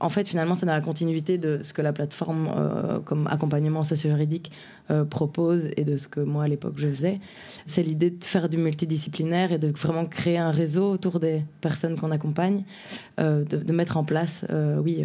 [0.00, 2.48] En fait, finalement, c'est dans la continuité de ce que la plateforme
[3.04, 4.50] comme accompagnement socio-juridique
[4.90, 7.20] euh, propose et de ce que moi à l'époque je faisais.
[7.66, 11.98] C'est l'idée de faire du multidisciplinaire et de vraiment créer un réseau autour des personnes
[11.98, 12.64] qu'on accompagne,
[13.18, 14.44] de, de, mettre en place,
[14.82, 15.04] oui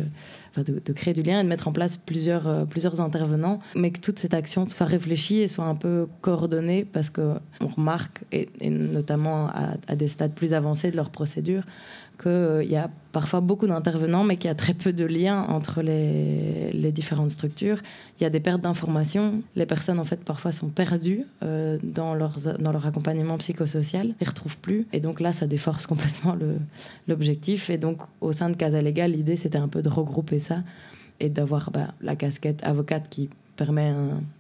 [0.63, 4.00] de, créer du lien et de mettre en place plusieurs, euh, plusieurs intervenants, mais que
[4.00, 9.48] toute cette action soit réfléchie et soit un peu coordonnée parce qu'on remarque, et, notamment
[9.48, 11.63] à, des stades plus avancés de leur procédure,
[12.20, 15.41] qu'il euh, y a parfois beaucoup d'intervenants, mais qu'il y a très peu de liens
[15.49, 17.80] entre les, différentes structures.
[18.19, 19.41] Il y a des pertes d'informations.
[19.56, 24.10] Les personnes, en fait, parfois sont perdues euh, dans, leur, accompagnement psychosocial.
[24.21, 24.86] Ils ne retrouvent plus.
[24.93, 26.38] Et donc là, ça déforce complètement
[27.08, 27.71] l'objectif.
[27.71, 30.60] Et donc, au sein de Casa Légal, l'idée, c'était un peu de regrouper ça
[31.19, 33.95] et d'avoir bah, la casquette avocate qui permet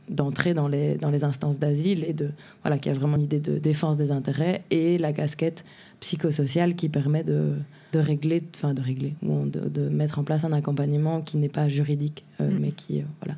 [0.07, 2.29] d'entrer dans les, instances d'asile et de
[2.61, 5.63] voilà qui a vraiment l'idée de défense des intérêts et la casquette
[5.99, 7.55] psychosocial qui permet de,
[7.93, 11.49] de régler, enfin de régler, ou de, de, mettre en place un accompagnement qui n'est
[11.49, 12.57] pas juridique, euh, mm.
[12.59, 13.37] mais qui euh, voilà,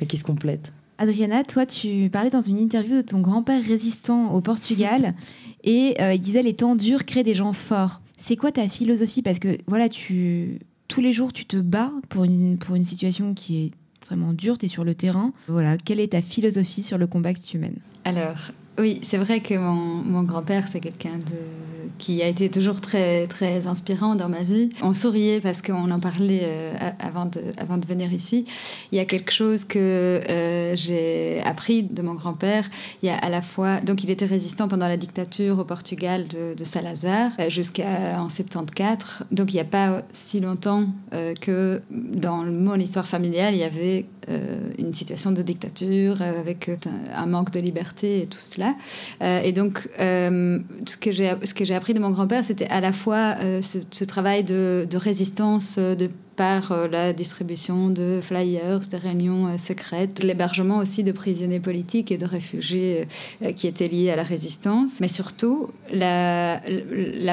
[0.00, 0.72] mais qui se complète.
[0.98, 5.14] Adriana, toi, tu parlais dans une interview de ton grand-père résistant au Portugal
[5.64, 8.02] et euh, il disait les temps durs créent des gens forts.
[8.16, 9.22] C'est quoi ta philosophie?
[9.22, 13.32] Parce que voilà, tu tous les jours tu te bats pour une pour une situation
[13.32, 14.58] qui est extrêmement dure.
[14.58, 15.32] Tu es sur le terrain.
[15.48, 17.78] Voilà, quelle est ta philosophie sur le combat que tu mènes?
[18.04, 18.36] Alors,
[18.78, 23.26] oui, c'est vrai que mon, mon grand-père, c'est quelqu'un de qui a été toujours très,
[23.26, 24.70] très inspirant dans ma vie.
[24.82, 28.46] On souriait parce qu'on en parlait euh, avant, de, avant de venir ici.
[28.92, 32.68] Il y a quelque chose que euh, j'ai appris de mon grand-père.
[33.02, 36.26] Il y a à la fois, donc il était résistant pendant la dictature au Portugal
[36.28, 39.24] de, de Salazar euh, jusqu'en 74.
[39.30, 40.86] Donc il n'y a pas si longtemps
[41.40, 46.70] que dans mon histoire familiale, il y avait une situation de dictature avec
[47.14, 48.74] un manque de liberté et tout cela.
[49.20, 54.04] et donc ce que j'ai appris de mon grand-père, c'était à la fois euh, ce,
[54.04, 60.22] travail de, résistance, euh, de par euh, la distribution de flyers, de réunions euh, secrètes,
[60.22, 63.08] l'hébergement aussi de prisonniers politiques et de réfugiés
[63.42, 65.00] euh, qui étaient liés à la résistance.
[65.00, 66.62] Mais surtout, la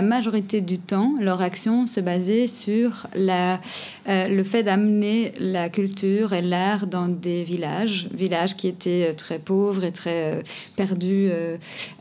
[0.02, 3.62] majorité du temps, leur action se basait sur la,
[4.08, 9.84] le fait d'amener la culture et l'art dans des villages, villages qui étaient très pauvres
[9.84, 10.44] et très
[10.76, 11.30] perdus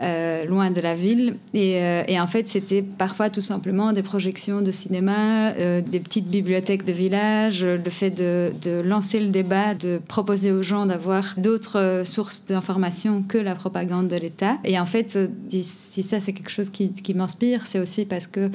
[0.01, 1.37] loin de la ville.
[1.55, 6.93] Et, en fait, c'était parfois tout simplement des projections de cinéma, des petites bibliothèques de
[6.93, 12.45] village, le fait de, lancer le débat, de proposer aux gens d'avoir d'autres euh, sources
[12.47, 14.59] d'informations que la propagande de l'État.
[14.65, 18.51] Et en fait, euh, si ça c'est quelque chose qui, m'inspire, c'est aussi parce que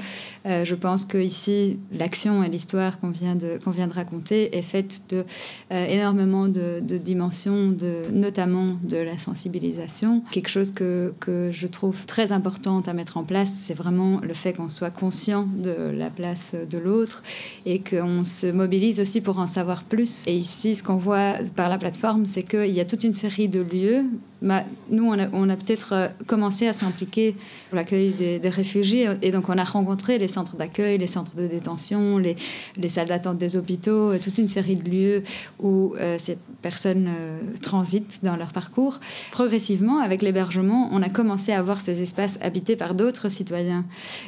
[0.46, 4.58] euh, je pense que ici l'action et l'histoire qu'on vient de qu'on vient de raconter
[4.58, 5.25] est faite de
[5.71, 10.23] énormément de, dimensions, de notamment de la sensibilisation.
[10.32, 14.34] Quelque chose que, que je trouve très importante à mettre en place, c'est vraiment le
[14.34, 17.23] fait qu'on soit conscient de la place de l'autre
[17.65, 20.23] et qu'on se mobilise aussi pour en savoir plus.
[20.27, 23.47] Et ici, ce qu'on voit par la plateforme, c'est qu'il y a toute une série
[23.47, 24.06] de lieux.
[24.41, 27.36] Bah, nous, on a, peut-être euh, commencé à s'impliquer
[27.69, 29.08] pour l'accueil des, réfugiés.
[29.21, 32.36] Et donc, on a rencontré les centres d'accueil, les centres de détention, les,
[32.75, 35.23] les salles d'attente des hôpitaux, toute une série de lieux
[35.60, 38.99] où euh, ces personnes euh, transitent dans leur parcours.
[39.32, 43.86] Progressivement, avec l'hébergement, on a commencé à avoir ces espaces habités par d'autres citoyens.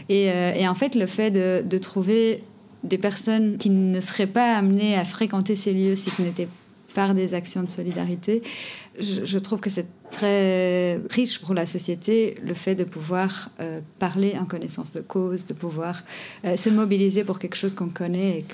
[0.10, 2.44] Et, en fait, le fait de, de trouver
[2.84, 6.48] des personnes qui ne seraient pas amenées à fréquenter ces lieux si ce n'était
[6.94, 8.42] par des actions de solidarité.
[9.00, 14.36] Je, trouve que c'est très riche pour la société le fait de pouvoir euh, parler
[14.40, 16.04] en connaissance de cause, de pouvoir
[16.46, 18.46] euh, se mobiliser pour quelque chose qu'on connaît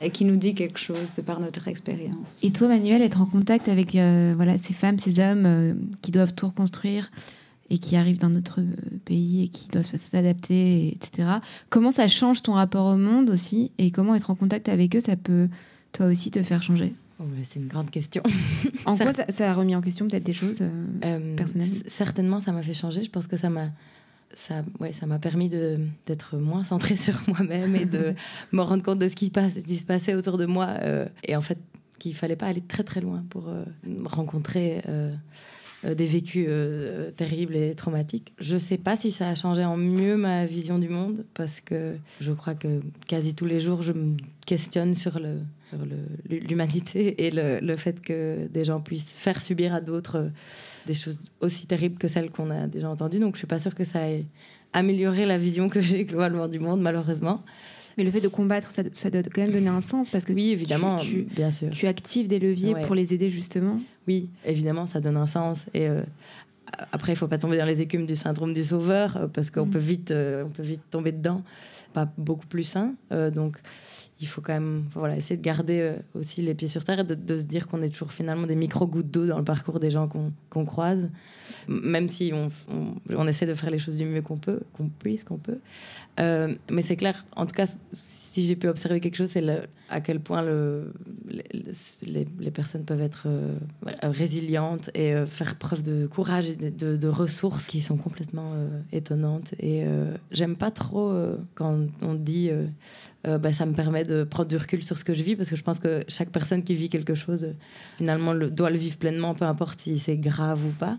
[0.00, 2.26] et, qui nous dit quelque chose de par notre expérience.
[2.42, 6.34] Et toi, Manuel, être en contact avec euh, voilà, ces femmes, ces hommes qui doivent
[6.34, 7.10] tout reconstruire,
[7.70, 8.60] et qui arrivent dans notre
[9.04, 11.28] pays et qui doivent s'adapter, etc.
[11.68, 15.00] Comment ça change ton rapport au monde aussi et comment être en contact avec eux,
[15.00, 15.48] ça peut
[15.92, 16.94] toi aussi te faire changer?
[17.42, 18.22] C'est une grande question.
[18.86, 22.52] en quoi ça, a remis en question peut-être des choses euh, euh, personnelles Certainement, ça
[22.52, 23.02] m'a fait changer.
[23.02, 23.70] Je pense que ça m'a
[24.34, 28.14] ça, ouais, ça m'a permis d'être moins centrée sur moi-même et de
[28.52, 30.66] me rendre compte de ce qui, passe, ce qui se passait autour de moi.
[30.82, 31.58] Euh, et en fait,
[31.98, 33.50] qu'il fallait pas aller très très loin pour
[34.04, 34.84] rencontrer
[35.84, 38.32] des vécus euh, terribles et traumatiques.
[38.38, 41.60] Je ne sais pas si ça a changé en mieux ma vision du monde, parce
[41.60, 45.38] que je crois que quasi tous les jours, je me questionne sur le,
[46.28, 50.28] l'humanité et le, le fait que des gens puissent faire subir à d'autres euh,
[50.86, 53.20] des choses aussi terribles que celles qu'on a déjà entendues.
[53.20, 54.24] Donc je suis pas sûre que ça ait
[54.72, 57.44] amélioré la vision que j'ai globalement du monde, malheureusement.
[57.98, 60.32] Mais le fait de combattre, ça, ça doit quand même donner un sens parce que
[60.32, 61.68] Oui, évidemment, tu, bien sûr.
[61.70, 62.82] tu, tu actives des leviers Ouais.
[62.82, 63.80] pour les aider justement.
[64.06, 65.66] Oui, évidemment, ça donne un sens.
[65.74, 66.00] Et euh,
[66.92, 69.66] après, il faut pas tomber dans les écumes du syndrome du sauveur euh, parce qu'on
[69.66, 69.70] Mm.
[69.70, 71.42] peut vite, euh, on peut vite tomber dedans.
[71.92, 72.94] Pas beaucoup plus sain.
[73.12, 73.56] Euh, donc,
[74.20, 77.04] il faut quand même, voilà, essayer de garder euh, aussi les pieds sur terre et
[77.04, 79.90] de, se dire qu'on est toujours finalement des micro gouttes d'eau dans le parcours des
[79.90, 81.08] gens qu'on croise,
[81.68, 84.88] même si on, on, on essaie de faire les choses du mieux qu'on peut, qu'on
[84.88, 85.58] puisse, qu'on peut.
[86.18, 89.44] Euh, mais c'est clair, en tout cas, si j'ai pu observer quelque chose, c'est
[89.88, 90.92] à quel point le,
[92.02, 93.56] les, personnes peuvent être euh,
[94.02, 99.54] résilientes et euh, faire preuve de courage et de, ressources qui sont complètement euh, étonnantes.
[99.60, 99.84] Et
[100.30, 101.14] j'aime pas trop
[101.54, 102.50] quand on dit
[103.24, 105.56] bah, ça me permet de prendre du recul sur ce que je vis parce que
[105.56, 107.54] je pense que chaque personne qui vit quelque chose
[107.96, 110.98] finalement le, doit le vivre pleinement, peu importe si c'est grave ou pas.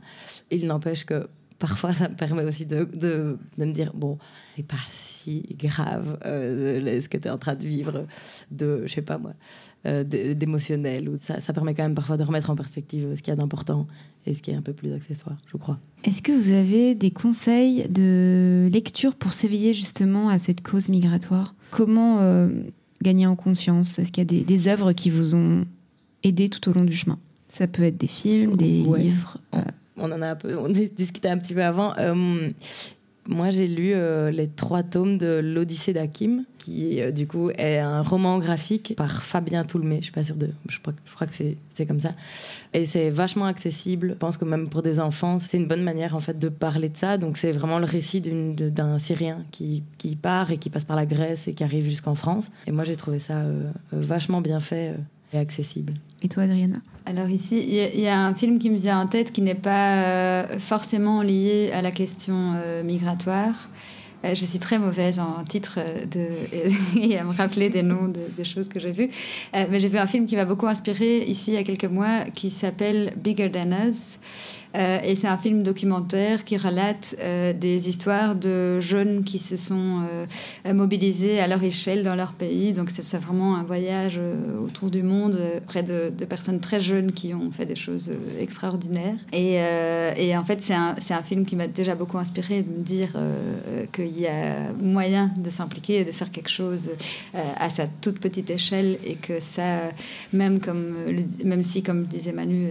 [0.52, 1.28] Il n'empêche que
[1.60, 4.18] parfois ça me permet aussi de, de, de me dire bon
[4.56, 8.06] c'est pas si grave euh, ce que tu es en train de vivre
[8.52, 9.34] de je sais pas moi
[9.86, 13.32] euh, d'émotionnel ou ça, ça permet quand même parfois de remettre en perspective ce qu'il
[13.32, 13.88] y a d'important
[14.26, 17.12] et ce qui est un peu plus accessoire je crois Est-ce que vous avez des
[17.12, 21.54] conseils de lecture pour s'éveiller justement à cette cause migratoire?
[21.72, 22.48] Comment euh,
[23.02, 24.00] gagner en conscience?
[24.00, 25.66] Est-ce qu'il y a des, des œuvres qui vous ont
[26.24, 27.20] aidé tout au long du chemin?
[27.48, 29.04] Ça peut être des films, des Ouais.
[29.04, 29.38] livres.
[29.56, 29.62] euh,
[30.00, 31.94] on en a un discuté un petit peu avant.
[31.98, 32.50] Euh,
[33.28, 37.78] moi j'ai lu euh, les trois tomes de l'Odyssée d'Hakim qui euh, du coup est
[37.78, 39.98] un roman graphique par Fabien Toulmé.
[39.98, 42.14] Je suis pas sûre de je crois, que c'est comme ça.
[42.74, 44.10] Et c'est vachement accessible.
[44.10, 46.90] Je pense que même pour des enfants c'est une bonne manière en fait de parler
[46.90, 47.18] de ça.
[47.18, 49.84] Donc c'est vraiment le récit d'un Syrien qui,
[50.22, 52.50] part et qui passe par la Grèce et qui arrive jusqu'en France.
[52.66, 53.44] Et moi j'ai trouvé ça
[53.92, 54.96] vachement bien fait
[55.34, 56.78] et accessible Et toi, Adriana?
[57.06, 59.32] Alors ici, il y, a- il y a un film qui me vient en tête
[59.32, 63.70] qui n'est pas euh, forcément lié à la question euh, migratoire.
[64.26, 65.80] Euh, je suis très mauvaise en titre
[66.12, 66.28] de,
[67.00, 69.10] et à me rappeler des noms de, des choses que j'ai vues.
[69.56, 71.86] Euh, mais j'ai vu un film qui m'a beaucoup inspiré ici il y a quelques
[71.86, 74.20] mois qui s'appelle Bigger Than Us.
[74.76, 79.58] Euh, et c'est un film documentaire qui relate euh, des histoires de jeunes qui se
[79.58, 82.74] sont euh, mobilisés à leur échelle dans leur pays.
[82.74, 84.20] Donc c'est vraiment un voyage
[84.64, 89.16] autour du monde près de, personnes très jeunes qui ont fait des choses extraordinaires.
[89.34, 89.60] Et,
[90.38, 93.10] en fait c'est un, film qui m'a déjà beaucoup inspiré de me dire
[93.92, 96.92] qu'il y a moyen de s'impliquer et de faire quelque chose
[97.34, 99.92] à sa toute petite échelle et que ça,
[100.34, 100.96] même, comme,
[101.44, 102.68] même si comme disait Manu,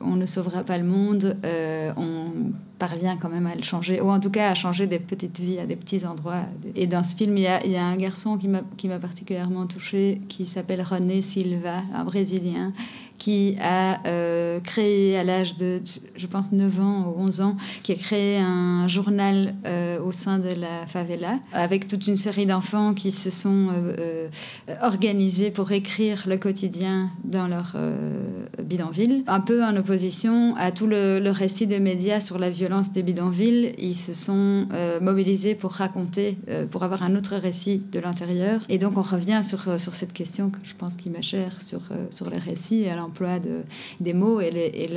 [0.00, 4.08] on ne sauvera pas le monde, euh, on parvient quand même à le changer, ou
[4.08, 6.42] en tout cas à changer des petites vies à des petits endroits.
[6.74, 9.66] Et dans ce film, il y a, il y a un garçon qui m'a particulièrement
[9.66, 12.72] touchée, qui s'appelle René Silva, un Brésilien,
[13.18, 15.82] qui a euh, créé à l'âge de,
[16.16, 20.38] je pense, 9 ans ou 11 ans, qui a créé un journal euh, au sein
[20.38, 24.28] de la favela, avec toute une série d'enfants qui se sont euh,
[24.82, 27.76] organisés pour écrire le quotidien dans leur
[28.62, 32.92] bidonville, un peu en opposition à tout le, le récit des médias sur la violence
[32.92, 33.74] des bidonvilles.
[33.78, 34.68] Ils se sont
[35.00, 36.38] mobilisés pour raconter,
[36.70, 38.60] pour avoir un autre récit de l'intérieur.
[38.68, 41.80] Et donc on revient sur, sur cette question que je pense qui m'est chère, sur,
[42.10, 43.62] sur les récits et à l'emploi de,
[44.00, 44.88] des mots et,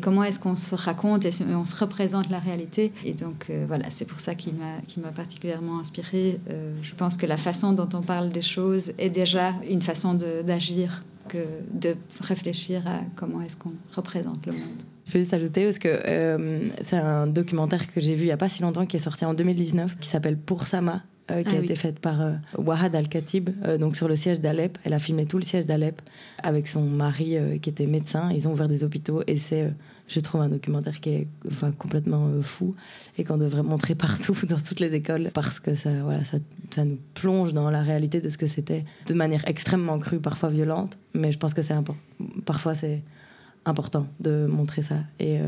[0.00, 2.92] comment est-ce qu'on se raconte et on se représente la réalité.
[3.04, 6.40] Et donc euh, voilà, c'est pour ça qui m'a particulièrement inspirée.
[6.50, 10.14] Euh, je pense que la façon dont on parle des choses est déjà une façon
[10.14, 14.82] d'agir que de réfléchir à comment est-ce qu'on représente le monde.
[15.06, 18.32] Je veux juste ajouter parce que euh, c'est un documentaire que j'ai vu il n'y
[18.32, 21.02] a pas si longtemps qui est sorti en 2019 qui s'appelle Pour Sama.
[21.30, 21.64] Euh, qui Ah a oui.
[21.64, 24.76] été faite par euh, Wahad Al-Khatib, euh, donc sur le siège d'Alep.
[24.84, 26.02] Elle a filmé tout le siège d'Alep
[26.42, 28.30] avec son mari qui était médecin.
[28.32, 29.72] Ils ont ouvert des hôpitaux et c'est,
[30.08, 32.74] je trouve, un documentaire qui est enfin, complètement fou
[33.18, 36.38] et qu'on devrait montrer partout, dans toutes les écoles, parce que ça, voilà, ça,
[36.70, 40.48] ça nous plonge dans la réalité de ce que c'était de manière extrêmement crue, parfois
[40.50, 40.98] violente.
[41.14, 42.00] Mais je pense que c'est important.
[42.44, 43.02] Parfois, c'est
[43.66, 45.00] important de montrer ça.
[45.18, 45.38] Et,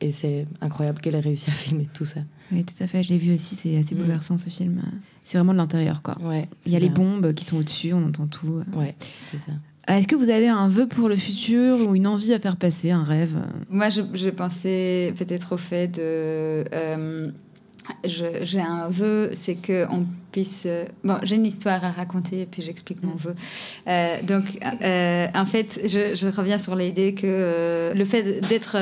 [0.00, 2.20] et c'est incroyable qu'elle ait réussi à filmer tout ça.
[2.50, 3.02] Oui, tout à fait.
[3.04, 3.54] Je l'ai vu aussi.
[3.54, 3.98] C'est assez Mm.
[3.98, 4.82] bouleversant ce film.
[5.24, 6.16] C'est vraiment de l'intérieur, quoi.
[6.20, 8.60] Ouais, Il y a les bombes qui sont au-dessus, on entend tout.
[8.74, 8.94] Ouais,
[9.30, 9.52] c'est ça.
[9.90, 12.56] Euh, Est-ce que vous avez un vœu pour le futur ou une envie à faire
[12.56, 13.36] passer, un rêve?
[13.70, 16.64] Moi, je, je pensais peut-être au fait de.
[16.72, 17.30] euh,
[18.04, 20.64] j'ai un vœu, c'est qu'on puisse...
[20.66, 23.34] Euh, bon, j'ai une histoire à raconter, et puis j'explique mon vœu.
[23.86, 24.44] Euh, donc,
[24.82, 28.76] euh, en fait, je, je, reviens sur l'idée que le fait d'être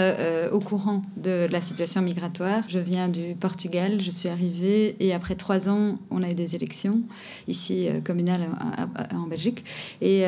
[0.53, 5.35] au courant de la situation migratoire, je viens du Portugal, je suis arrivée, et après
[5.35, 7.01] trois ans, on a eu des élections,
[7.49, 8.47] ici, communales
[9.13, 9.65] en, Belgique.
[10.01, 10.25] Et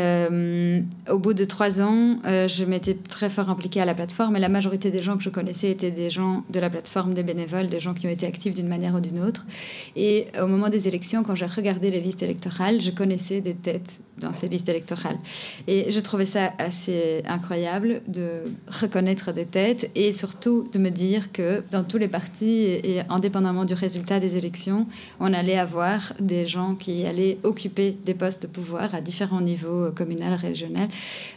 [1.09, 4.49] au bout de trois ans, je m'étais très fort impliquée à la plateforme, et la
[4.49, 7.81] majorité des gens que je connaissais étaient des gens de la plateforme, des bénévoles, des
[7.81, 9.47] gens qui ont été actifs d'une manière ou d'une autre.
[9.95, 14.01] Et au moment des élections, quand j'ai regardé les listes électorales, je connaissais des têtes
[14.19, 15.19] dans ces listes électorales.
[15.67, 21.33] Et je trouvais ça assez incroyable de reconnaître des têtes et surtout de me dire
[21.33, 24.87] que dans tous les partis, et indépendamment du résultat des élections,
[25.21, 29.91] on allait avoir des gens qui allaient occuper des postes de pouvoir à différents niveaux,
[29.91, 30.89] communal, régional,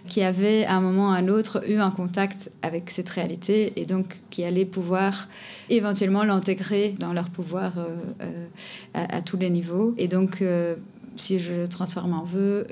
[0.08, 3.74] qui avaient à un moment ou à un autre eu un contact avec cette réalité
[3.76, 5.28] et donc qui allaient pouvoir
[5.70, 8.48] éventuellement l'intégrer dans leur pouvoir euh, euh,
[8.94, 9.65] à, tous les niveaux.
[9.98, 10.76] Et donc, euh,
[11.16, 12.68] si je le transforme en vœu,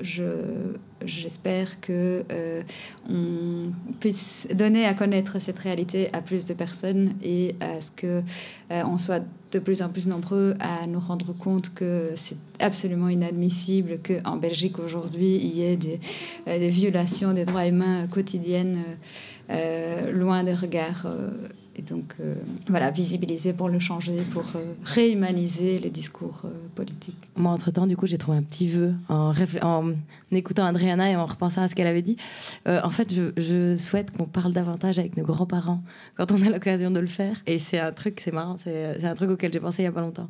[1.04, 2.24] j'espère que
[3.08, 8.22] on puisse donner à connaître cette réalité à plus de personnes et à ce que
[8.70, 9.22] on soit
[9.52, 14.78] de plus en plus nombreux à nous rendre compte que c'est absolument inadmissible qu'en Belgique
[14.78, 16.00] aujourd'hui il y ait des,
[16.46, 18.82] des, violations des droits humains quotidiennes
[20.12, 21.06] loin des regards
[21.76, 22.34] et donc, euh,
[22.68, 27.18] voilà, visibiliser pour le changer, pour euh, réhumaniser les discours euh, politiques.
[27.36, 29.32] Moi, entre-temps, du coup, j'ai trouvé un petit vœu en,
[30.30, 32.16] écoutant Adriana et en repensant à ce qu'elle avait dit.
[32.66, 35.82] en fait, je, je souhaite qu'on parle davantage avec nos grands-parents
[36.16, 37.42] quand on a l'occasion de le faire.
[37.46, 39.92] Et c'est un truc, c'est marrant, c'est un truc auquel j'ai pensé il n'y a
[39.92, 40.28] pas longtemps.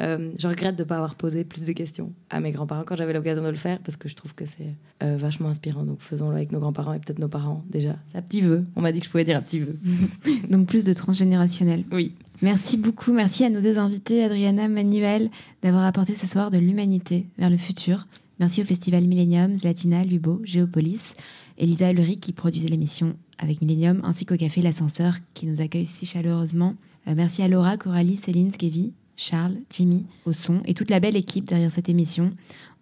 [0.00, 2.96] Euh, je regrette de ne pas avoir posé plus de questions à mes grands-parents quand
[2.96, 4.74] j'avais l'occasion de le faire parce que je trouve que c'est
[5.04, 5.84] euh, vachement inspirant.
[5.84, 7.96] Donc faisons-le avec nos grands-parents et peut-être nos parents déjà.
[8.10, 8.64] C'est un petit vœu.
[8.74, 9.76] On m'a dit que je pouvais dire un petit vœu.
[10.50, 11.84] Donc plus de transgénérationnel.
[11.92, 12.12] Oui.
[12.42, 13.12] Merci beaucoup.
[13.12, 15.30] Merci à nos deux invités, Adriana, Manuel,
[15.62, 18.08] d'avoir apporté ce soir de l'humanité vers le futur.
[18.40, 21.14] Merci au Festival Millennium, Latina, Lubo, Géopolis,
[21.56, 26.04] Elisa Ulrich qui produisait l'émission avec Millennium, ainsi qu'au Café L'Ascenseur qui nous accueille si
[26.04, 26.74] chaleureusement.
[27.06, 31.16] Euh, merci à Laura, Coralie, Céline, Skevi, Charles, Jimmy, au son et toute la belle
[31.16, 32.32] équipe derrière cette émission.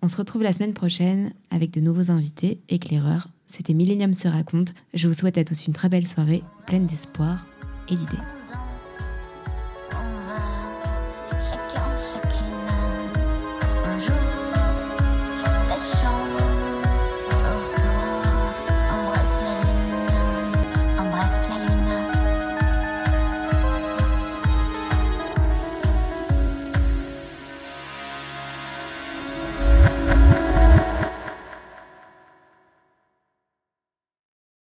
[0.02, 3.28] On se retrouve la semaine prochaine avec de nouveaux invités, éclaireurs.
[3.46, 4.74] C'était Millennium se raconte.
[4.94, 7.46] Je vous souhaite à tous une très belle soirée, pleine d'espoir
[7.88, 8.41] et d'idées.